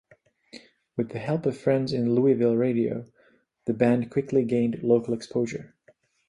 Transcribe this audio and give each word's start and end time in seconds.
With 0.97 1.09
the 1.09 1.19
help 1.19 1.45
of 1.45 1.55
friends 1.59 1.93
in 1.93 2.15
Louisville 2.15 2.55
radio, 2.55 3.05
the 3.65 3.73
band 3.75 4.09
quickly 4.09 4.43
gained 4.43 4.81
local 4.81 5.13
exposure. 5.13 5.75